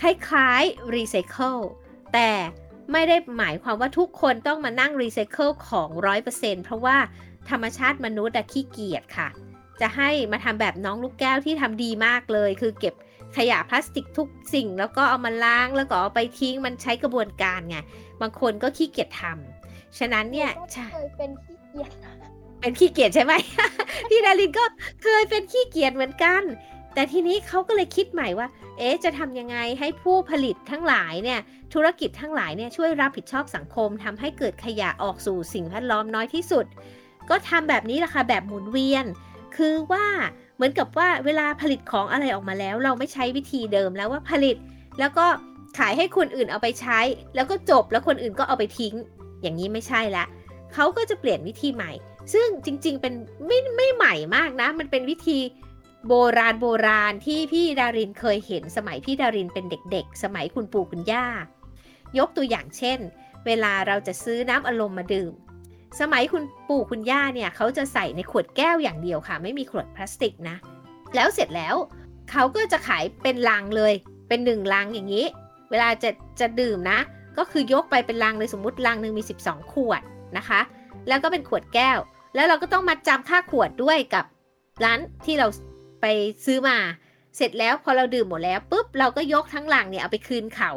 [0.00, 1.62] คล้ายๆ recycle
[2.12, 2.30] แต่
[2.92, 5.88] ไม่ได้หมายความว่าทุกคนต้องมานั่ง recycle ของ
[6.26, 6.96] 100%เพราะว่า
[7.50, 9.28] ธรรมชาติมนุษย์อะขี้เกียจค่ะ
[9.80, 12.94] จะให้มาทำแบบน้องลูกแก้วที่ทำดีมากเลย คือเก็บ
[13.36, 17.76] ขยะพลาสติกทุกสิ่ง แล้วก็เอามาล้างแล้วก็เอาไปทิ้งมันใช้กระบวนการไง
[18.20, 21.90] บางคนก็ขี้เกียจทำฉะนั้นเนี่ยหก็ใช่เคยเป็นขี้เกียจ
[22.60, 23.32] เป็นขี้เกียจใช่ไหม
[24.10, 24.64] พี่ดารินก็
[25.02, 26.42] เคยเป็นขี้เกียจเหมือนกัน
[26.94, 31.40] แต่ทีนี้เขาก็เลยคิดใหม่ว่า เอ๊ะ จะทำยังไงให้ผู้ผลิตทั้งหลายเนี่ย
[31.74, 36.64] ธุรกิจทั้งหลายเนี่ยช่วยรับผิดชอบสังคมทำให้เกิดขยะออกสู่สิ่งแวดล้อมน้อยที่สุด
[37.30, 39.06] ก็ทำแบบนี้แหละค่ะแบบหมุนเวียน
[39.56, 40.06] คือว่า
[40.56, 44.56] เหมือนกับว่าเวลาผลิตของอะไรออกมาแล้ว เราไม่ใช้วิธีเดิมแล้วว่าผลิต
[44.98, 45.26] แล้วก็
[45.78, 47.00] ขายให้คนอื่นเอาไปใช้
[47.34, 48.94] แล้วก็จบแล้วคนอื่นก็เอาไปทิ้ง
[49.42, 50.24] อย่างนี้ไม่ใช่ละ
[50.74, 51.92] เขาก็จะเปลี่ยนวิธีใหม่
[52.32, 53.14] ซึ่งจริง ๆ เป็น
[53.46, 55.38] ไม่ไม่ใหม่มากนะ มันเป็นวิธี
[56.08, 61.26] โบราณโบราณที่พี่ดารินเคยเห็นสมัยพี่ดารินเป็นเด็ก ๆ สมัยคุณปู่คุณย่า
[62.18, 62.98] ยกตัวอย่างเช่น
[63.46, 65.32] เวลาเราจะซื้อน้ำอารมณ์มาดื่ม
[66.00, 70.56] สมัยคุณปู่คุณย่าเนี่ยเขาจะใส่ในขวดแก้วอย่างเดียวค่ะ ไม่มีขวดพลาสติกนะ
[71.14, 71.74] แล้วเสร็จแล้ว
[72.30, 73.94] เขาก็จะขายเป็นลังเลย
[74.28, 75.26] เป็นหนึ่งลังอย่างนี้
[75.70, 76.98] เวลาจะจะดื่มนะ
[77.38, 80.02] ก็คือยกไปเป็นลังเลยสมมติลังหนึ่งมี 12 ขวด
[80.36, 80.60] นะคะ
[81.08, 81.98] แล้วก็เป็นขวดแก้ว
[82.34, 84.24] แล้วเราก็ต้องมาจำค่าขวดด้วยกับ
[84.84, 85.46] ร้านที่เรา
[86.04, 86.78] ไปซื้อมา
[87.36, 90.70] เสร็จแล้วพอเราดื่มหมดแล้วปุ๊บเราก็ยกทั้งหลังเนี่ยเอาไปคืนเขา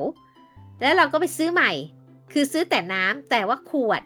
[0.82, 1.72] แล้วเราก็ไปซื้อใหม่
[2.32, 4.02] คือซื้อแต่น้ำแต่ว่าขวด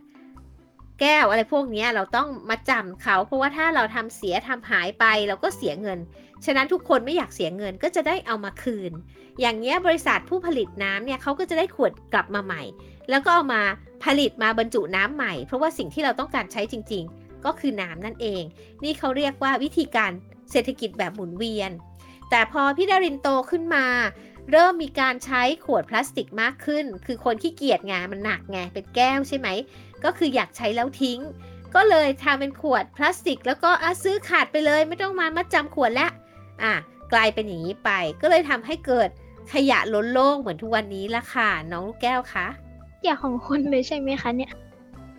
[0.99, 5.99] แก้วอะไรพวกนี้เราต้องมาจำเขา เพราะว่าถ้าเราทำเสียทำหายไปเราก็เสียเงิน
[6.45, 8.91] ฉะนั้นทุกคนไม่อยากเสียเงินก็จะได้เอามาคืน
[9.39, 12.63] อย่างเนี้ยบริษัทผู้ผลิตน้ำเนี่ยเขาก็จะได้ขวดกลับมาใหม่
[13.09, 13.61] แล้วก็เอามา
[14.05, 18.43] ผลิตมาบรรจุน้ำใหม่ เพราะว่าสิ่งที่เราต้องการใช้จริง ๆ ก็คือน้ำนั่นเอง
[18.83, 20.11] นี่เขาเรียกว่าวิธีการ
[20.51, 21.71] เศรษฐกิจแบบหมุนเวียน
[22.29, 23.85] แต่พอพี่ดารินโตขึ้นมา
[24.51, 29.47] เริ่มมีการใช้ขวดพลาสติกมากขึ้น คือคนขี้เกียจไงมันหนักไงเป็นแก้วใช่ไหม
[30.03, 31.19] ก็คืออยากใช้แล้วทิ้ง
[31.75, 36.11] ก็เลยทำเป็นขวดพลาสติก แล้วก็อะซื้อขาดไปเลย ไม่ต้องมามัดจำขวดแล้ว
[36.63, 36.73] อะ
[37.13, 37.89] กลายเป็นอย่างนี้ไป
[38.21, 39.09] ก็เลยทำให้เกิด
[39.53, 42.47] ขยะล้นโลกเหมือนทุกวันนี้ละค่ะ น้องลูกแก้วคะ
[43.01, 44.51] เกี่ยวของคนเลยใช่ไหมคะเนี่ย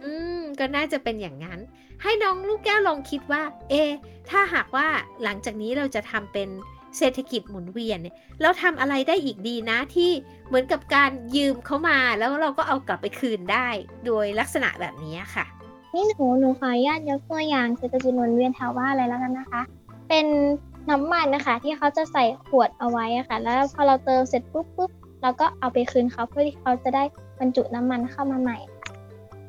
[0.02, 1.58] อืม ก็น่าจะเป็นอย่างนั้น
[2.02, 3.90] ให้น้องลูกแก้วลองคิดว่า เอะ
[4.30, 4.86] ถ้าหากว่า
[5.22, 6.48] หลังจากนี้เราจะทำเป็น
[6.98, 10.10] เศรษฐกิจหมุนเวียนเนี่ยเราทำอะไรได้อีกดีนะที่
[10.46, 13.66] เหมือนกับการยืมเขามาแล้วเราก็เอากลับไปคืนได้
[14.06, 15.44] โดยลักษณะแบบนี้ค่ะ
[15.94, 19.62] นี่หนูหนูขออนุญาตยกตัวอย่างเศรษฐกิจหมุนเวียนแถวบ้านเลยแล้วกันนะคะ
[20.08, 20.26] เป็น
[20.90, 24.90] น้ำมันนะคะ ที่เขาจะใส่ขวดเอาไว้อะค่ะ แล้วพอเราเติมเสร็จปุ๊บปุ๊บ
[25.22, 27.04] เราก็เอาไปคืนเขาเพื่อที่เขาจะได้
[27.38, 28.58] บรรจุน้ำมันเข้ามาใหม่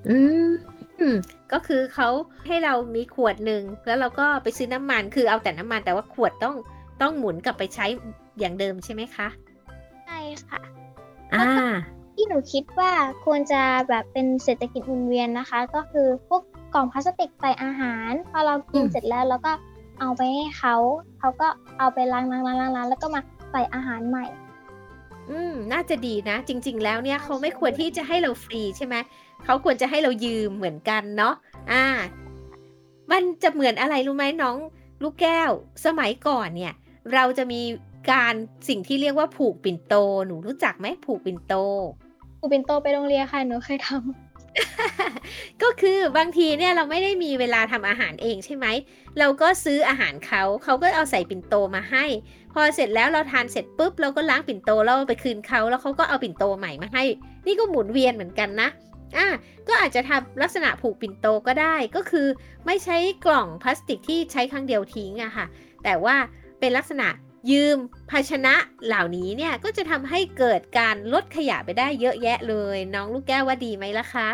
[0.08, 0.50] อืม
[1.00, 1.16] อืม
[1.54, 2.10] ก็คือเขา
[2.48, 6.56] ให้เรามีขวดหนึ่งแล้วเราก็ไปซื้อน้ำมันคือเอาแต่น้ำมันแต่ว่าขวดต้อง
[7.02, 7.86] ต้องหมุนกลับไปใช้
[8.40, 9.28] อย่างเดิมใช่ไหมคะ
[10.06, 10.60] ใช่ค่ะ
[11.34, 11.74] อ่า
[12.14, 12.92] ที่หนูคิดว่า
[13.26, 16.42] ควรจะแบบเป็นเศรษฐกิจหมุนเวียนนะคะ ก็คือพวก
[16.74, 19.54] กล่องพลาสติกใส่อาหารพอเรากินอืมเสร็จแล้วเราก็
[20.00, 20.76] เอาไปให้เขา
[21.20, 21.48] เขาก็
[21.80, 24.26] เอาไปล้างล้างล้างล้างล้างแล้วก็มาใส่อาหารใหม่
[25.30, 28.96] อืม น่าจะดีนะ จริง ๆ แล้วเนี่ยเขาไม่ควรที่จะให้เราฟรีใช่ไหม
[29.46, 31.34] เขาควรจะให้เรายืมเหมือนกันเนาะ
[31.72, 31.86] อ่า
[33.12, 34.58] มันจะเหมือนอะไรรู้ไหมน้อง
[35.04, 35.52] ลูกแก้ว
[35.86, 36.74] สมัยก่อนเนี่ย
[37.14, 37.62] เราจะมี
[38.12, 38.34] การ
[38.70, 39.96] สิ่งที่เรียกว่าผูกปิ่นโต
[40.28, 41.54] หนูรู้จักไหมผูกปิ่นโต
[42.40, 48.66] กูเป็นโตไปโรงเรียนค่ะหนูเคยทำก็คือบางทีเนี่ยเราไม่ได้มีเวลาทำอาหารเองใช่ไหม
[49.20, 52.06] เราก็ซื้ออาหารเขาเขาก็เอาใส่ปิ่นโตมาให้
[52.54, 57.04] พอเสร็จแล้วเราทานเสร็จปุ๊บเราก็ล้างปิ่นโตแล้วเอาไปคืนเขาแล้วเขาก็เอาปิ่นโตใหม่มาให้
[57.46, 58.70] นี่ก็หมุนเวียนเหมือนกันนะ
[59.18, 59.28] อะ
[59.68, 62.28] ก็อาจจะทำลักษณะผูกปิ่นโตก็ได้ก็คือ
[62.66, 65.46] ไม่ใช้กล่องพลาสติกที่ใช้ครั้งเดียวทิ้งอะค่ะ
[65.84, 66.16] แต่ว่า
[66.60, 67.08] เป็นลักษณะ
[67.52, 67.78] ยืม
[68.10, 68.54] ภาชนะ
[68.86, 74.30] เหล่านี้เนี่ยก็จะทำให้เกิดการลดขยะไปได้เยอะแยะเลย น้องลูกแก้วว่าดีไหมล่ะคะ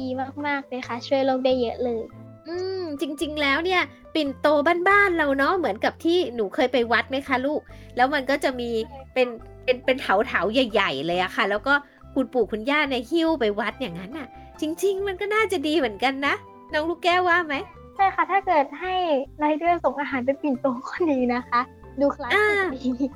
[0.00, 0.08] ดี
[0.46, 2.00] มากๆเลยค่ะ ช่วยโลกได้เยอะเลย
[2.48, 3.82] อืมจริง ๆ แล้วเนี่ย
[4.14, 4.46] ปิ่นโต
[4.88, 7.60] บ้านๆเราเนาะเหมือนกับที่หนูเคยไปวัดไหมคะลูก
[7.96, 8.70] แล้วมันก็จะมี
[9.14, 9.28] เป็น
[9.64, 11.74] เป็นเป็นเถาเถาๆใหญ่ ๆ เลยอะค่ะ แล้วก็
[12.14, 14.26] คุณปู่คุณย่าเนี่ยหิ้วไปวัดอย่างนั้นอะ
[14.60, 16.34] จริง ๆ มันก็น่าจะดีเหมือนกันนะ
[16.72, 17.54] น้องลูกแก้วว่าไหม
[17.94, 18.94] ใช่ค่ะถ้าเกิดให้
[19.38, 21.60] ไรเดอร์ส่งอาหารเป็นปิ่นโตก็ดีนะคะ
[22.00, 23.06] ดูคลาสสิกดี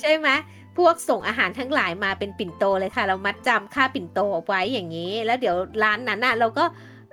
[0.00, 0.28] ใช่ไหม
[0.76, 6.64] พวกส่งอาหารทั้งหลายมาเป็นปิ่นโตเลยค่ะ เรามัดจำค่าปิ่นโตเอาไว้อย่างนี้ แล้วเดี๋ยวร้านนั้นน่ะ เราก็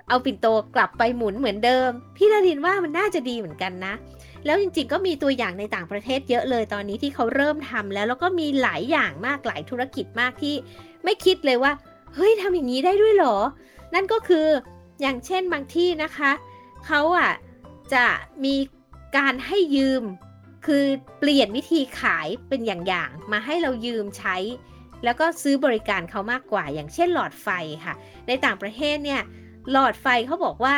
[0.08, 0.46] เอาปิ่นโต
[0.76, 3.94] กลับไปหมุนเหมือนเดิม พี่ดารินว่ามันน่าจะดีเหมือนกันนะ
[4.44, 10.54] แล้วจริงๆก็มีตัวอย่างในต่างประเทศเยอะเลยตอนนี้ที่เขาเริ่มทำแล้วแล้วก็มีหลายอย่างมากหลายธุรกิจมากที่
[11.06, 11.72] ไม่คิดเลยว่า
[12.14, 13.36] เฮ้ยทำอย่างนี้ได้ด้วยเหรอ
[13.94, 14.46] นั่นก็คือ
[15.00, 16.32] อย่างเช่นบางที่นะคะ
[16.86, 17.32] เขาอะ
[17.94, 18.06] จะ
[18.44, 18.56] มี
[19.16, 20.02] การให้ยืม
[20.66, 20.84] คือ
[21.18, 24.36] เปลี่ยนวิธีขายเป็นอย่างๆมาให้เรายืมใช้
[25.04, 27.48] แล้วก็ซื้อบริการเขามากกว่า อย่างเช่นหลอดไฟ
[27.84, 27.94] ค่ะ
[28.26, 29.22] ในต่างประเทศเนี่ย
[29.70, 30.76] หลอดไฟเขาบอกว่า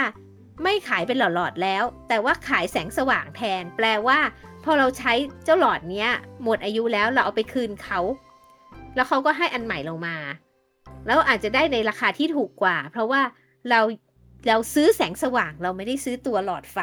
[0.63, 4.19] ไม่ขายเป็นหลอดๆแล้ว แต่ว่าขายแสงสว่างแทน แปลว่า
[4.65, 5.13] พอเราใช้
[5.45, 6.11] เจ้าหลอดเนี้ย
[6.43, 8.01] หมดอายุแล้วเราเอาไปคืนเขา
[8.95, 10.17] แล้วเขาก็ให้อันใหม่ลงมา
[11.07, 13.23] แล้วอาจจะได้ในราคาที่ถูกกว่า เพราะว่า
[13.71, 13.81] เรา
[14.49, 16.79] เราซื้อแสงสว่างเราไม่ได้ซื้อตัวหลอดไฟ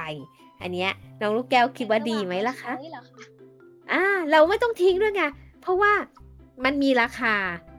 [0.62, 0.92] อันเนี้ย
[1.22, 3.24] น้องลูกแก้วคิดว่าดีไหมล่ะคะใช่เหรอคะ
[3.92, 5.24] อ่าเราไม่ต้องทิ้งด้วยไง
[5.62, 5.94] เพราะว่า
[6.64, 7.36] มันมีราคา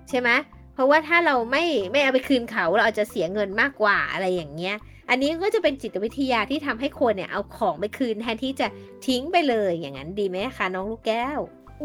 [0.08, 0.30] ใช่ไหม
[0.74, 4.76] เพราะว่าถ้าเราไม่ไม่เอาไปคืนเขาเราอาจจะเสียเงินมากกว่าอะไรอย่างเงี้ย
[5.10, 8.66] อันนี้ก็จะเป็นจิตวิทยาที่ทำให้คนเนี่ยเอาของไปคืนแทนที่จะ
[9.06, 11.38] ทิ้งไปเลยอย่างนั้นดีไหมคะน้องลูกแก้ว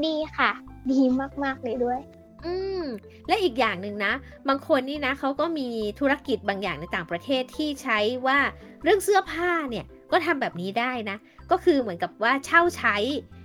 [0.05, 0.51] ดีค่ะ
[0.91, 1.01] ดี
[1.43, 1.99] มากๆเลยด้วย
[2.45, 2.83] อืม
[3.27, 4.13] และอีกอย่างหนึ่งนะ
[4.49, 5.67] บางคนนี่นะเขาก็มี
[5.99, 8.39] ธุรกิจบางอย่างในต่างประเทศที่ใช้ว่า
[8.83, 11.17] เรื่องเสื้อผ้าเนี่ยก็ทำแบบนี้ได้นะ
[11.51, 12.95] ก็คือเหมือนกับว่าเช่าใช้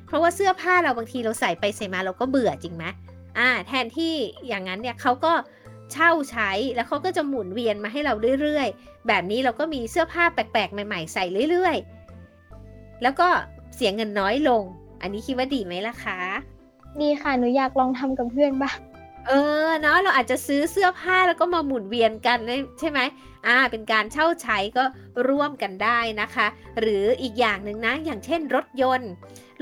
[0.07, 2.85] เพราะว่าเสื้อผ้าเราบางทีเราใส่ไปใส่มาเราก็เบื่อจริงไหม
[3.39, 4.15] อ่า แทนที่
[4.49, 5.33] อย่างนั้นเนี่ยเขาก็
[5.93, 13.29] เช่าใช้แล้วเขาก็จะหมุนเวียนมาให้เราเรื่อยๆ แบบนี้เราก็มีเสื้อผ้าแปลกๆ ใหม่ ๆ ใส่เรื่อยๆ แล้วก็
[13.75, 14.63] เสียเงินน้อยลง
[15.03, 16.19] อันนี้คิดว่าดีไหมล่ะคะ
[17.01, 18.79] ดีค่ะ หนูอยากลองทำกับเพื่อนบ้าง
[19.27, 19.33] เอ
[19.67, 22.39] อเนาะเราอาจจะซื้อเสื้อผ้าแล้วก็มาหมุนเวียนกัน
[22.81, 23.01] ใช่ไหม
[23.47, 24.85] อ่าเป็นการเช่าใช้ก็
[25.29, 26.47] ร่วมกันได้นะคะ
[26.81, 29.11] หรืออีกอย่างหนึ่งนะ อย่างเช่นรถยนต์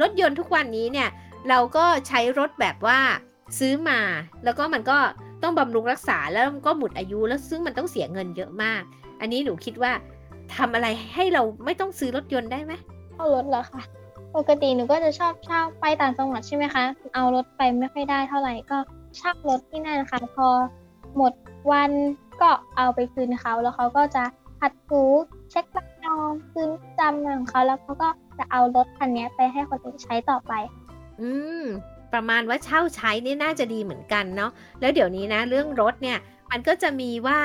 [0.01, 1.09] รถยนต์ทุกวันนี้เนี่ย
[1.49, 2.99] เราก็ใช้รถแบบว่า
[3.59, 4.01] ซื้อมา
[4.45, 4.99] แล้วก็มันก็
[5.43, 8.83] ต้องบำรุงรักษาแล้วก็หมดอายุแล้วซึ่งมันต้องเสียเงินเยอะมาก
[9.21, 9.93] อันนี้หนูคิดว่า
[10.57, 12.73] ทำอะไรให้เราไม่ต้องซื้อรถยนต์ได้ไหม
[13.17, 13.83] เอารถเหรอคะ
[14.37, 18.79] ปกติหนูก็จะชอบเช่าไปต่างจังหวัดใช่ไหมคะ เอารถไปไม่ค่อยได้เท่าไหร่ก็
[19.19, 20.49] เช่ารถที่นั่นนะคะพอ
[21.17, 21.33] หมด
[21.71, 21.91] วัน
[22.41, 24.25] ก็เอาไปคืนเขาแล้วเขาก็จะ
[24.61, 25.03] ขัดถู
[25.51, 30.53] เช็คประจำคืนจำของเขาแล้วเขาก็จะเอารถคันนี้ไปให้คนอื่นใช้ต่อไป
[31.21, 31.31] อื
[31.63, 31.65] ม
[32.13, 34.51] ประมาณว่าเช่าใช้นี่น่าจะดีเหมือนกันเนาะ
[34.81, 36.19] แล้วเดี๋ยวนี้นะ เรื่องรถเนี่ย
[36.51, 37.39] มันก็จะมีว่า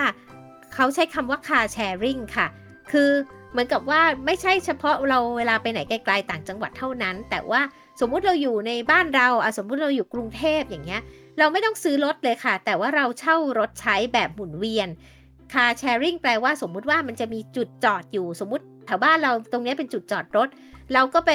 [0.73, 2.47] เขาใช้คำว่า car sharing ค่ะ
[2.91, 3.09] คือ
[3.51, 7.61] เหมือนกับว่าไม่ใช่เฉพาะเราเวลาไปไหนไกลๆต่างจังหวัดเท่านั้น แต่ว่า
[7.99, 11.01] สมมุติเราอยู่ในบ้านเราอะสมมุติเราอยู่กรุงเทพอย่างเงี้ย
[11.39, 14.89] เราไม่ต้องซื้อรถเลยค่ะ แต่ว่าเราเช่ารถใช้แบบหมุนเวียน
[15.53, 20.47] car sharing แปลว่าสมมุติว่ามันจะมีจุดจอดอยู่สมมติแถวบ้านเราตรงนี้เป็นจุดจอดรถ
[20.93, 21.31] เราก็ไป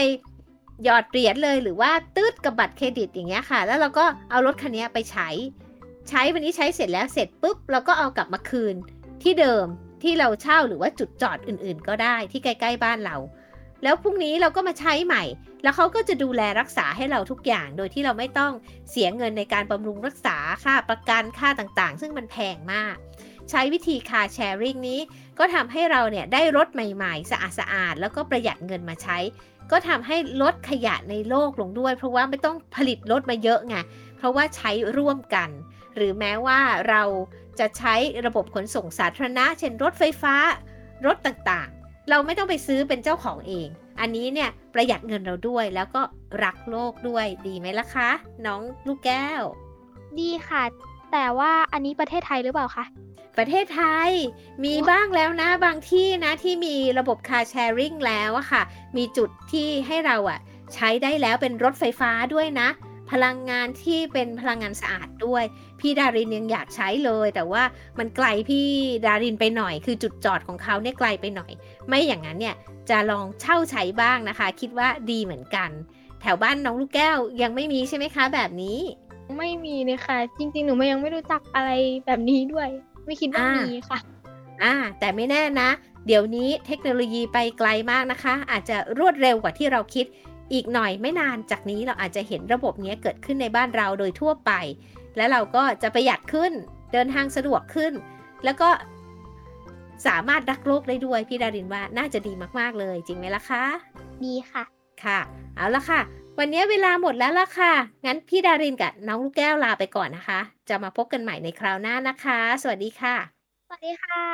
[0.84, 5.28] หยอดเหรียญเลยหรือว่าตืดกับบัตรเครดิตอย่างเงี้ยค่ะ แล้วเราก็เอารถคันนี้ไปใช้
[6.08, 8.74] ใช้วันนี้ใช้เสร็จแล้วเสร็จปุ๊บเราก็เอากลับมาคืน
[9.22, 9.66] ที่เดิม
[10.02, 13.16] ที่เราเช่าหรือว่าจุดจอดอื่น ๆ ก็ได้ที่ใกล้ ๆ บ้านเรา
[13.84, 15.24] แล้วพรุ่งนี้เราก็มาใช้ใหม่
[15.62, 18.52] แล้วเขาก็จะดูแลรักษาให้เราทุกอย่าง โดยที่เราไม่ต้อง
[18.90, 22.96] เสียเงินในการบำรุงรักษาค่าประกันค่าต่างๆ ซึ่งมันแพงมาก
[23.50, 25.00] ใช้วิธีคาแชร์ริงนี้
[25.38, 29.18] ก็ทำให้เราเนี่ยได้รถใหม่ๆ สะอาดๆแล้วก็ประหยัดเงินมาใช้
[29.70, 33.76] ก็ทำให้ลดขยะในโลกลงด้วย เพราะว่าไม่ต้องผลิตรถมาเยอะไง
[34.16, 35.50] เพราะว่าใช้ร่วมกัน
[35.96, 37.02] หรือแม้ว่าเรา
[37.58, 37.94] จะใช้
[38.26, 40.34] ระบบขนส่งสาธารณะ เช่นรถไฟฟ้า
[41.06, 43.68] รถต่างๆ เราไม่ต้องไปซื้อเป็นเจ้าของเอง
[44.00, 46.02] อันนี้เนี่ยประหยัดเงินเราด้วยแล้วก็
[46.44, 48.10] รักโลกด้วยดีไหมล่ะคะ
[48.46, 49.42] น้องลูกแก้ว
[50.18, 50.62] ดีค่ะ
[51.12, 52.84] แต่ว่าอันนี้ประเทศไทยหรือเปล่าคะ
[53.36, 54.10] ประเทศไทย
[54.64, 58.62] มีบ้างแล้วนะบางที่นะที่มีระบบ car sharing แล้วอะค่ะ
[58.96, 60.38] มีจุดที่ให้เราอะ
[60.74, 62.68] ใช้ได้แล้วเป็นรถไฟฟ้าด้วยนะ
[63.12, 65.44] พลังงานที่เป็นพลังงานสะอาดด้วย
[65.80, 67.62] พี่ดารินยังอยากใช้เลย แต่ว่า
[67.98, 68.68] มันไกลพี่
[69.06, 71.52] ดารินไปหน่อย คือจุดจอดของเขาเนี่ยไกลไปหน่อย
[71.88, 72.56] ไม่อย่างนั้นเนี่ย
[72.90, 75.70] จะลองเช่าใช้บ้างนะคะ คิดว่าดีเหมือนกัน
[76.20, 78.78] แถวบ้านน้องลูกแก้วยังไม่มีใช่ไหมคะ แบบนี้
[79.38, 81.70] ไม่มีเลยค่ะ จริง ๆ หนูยังไม่รู้จักอะไร
[82.06, 82.68] แบบนี้ด้วย
[83.06, 83.98] ไม่คิดว่าอ่ามีมีค่ะ
[84.62, 85.68] อ่า แต่ไม่แน่นะ
[86.06, 90.06] เดี๋ยวนี้เทคโนโลยีไปไกลมากนะคะ อาจจะรวดเร็วกว่าที่เราคิด
[90.52, 94.52] อีกหน่อยไม่นานจากนี้เราอาจจะเห็นระบบนี้เกิดขึ้นในบ้านเราโดยทั่วไป
[95.16, 96.52] และเราก็จะประหยัดขึ้น
[96.92, 97.92] เดินทางสะดวกขึ้น
[98.44, 98.68] แล้วก็
[100.06, 103.64] สามารถรักโลกได้ด้วยพี่ดารินว่าน่าจะดีมากๆเลย จริงไหมล่ะคะ
[104.24, 104.62] ดีค่ะ
[105.04, 105.18] ค่ะ
[105.56, 106.00] เอาละค่ะ
[106.38, 107.72] วันนี้เวลาหมดแล้วล่ะค่ะ
[108.06, 113.16] งั้นพี่ดารินกับน้องลูกแก้วลาไปก่อนนะคะ จะมาพบกันใหม่ในคราวหน้านะคะ สวัสดีค่ะ
[113.66, 114.24] สวัสดีค่ะ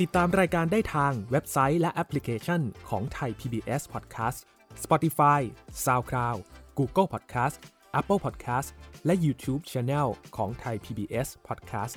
[0.00, 4.38] ติดตามรายการได้ทางเว็บไซต์และแอปพลิเคชันของไทย PBS Podcast
[4.84, 5.40] Spotify
[5.84, 6.38] SoundCloud
[6.78, 7.56] Google Podcast
[8.00, 8.68] Apple Podcast
[9.06, 11.96] และ YouTube Channel ของไทย PBS Podcast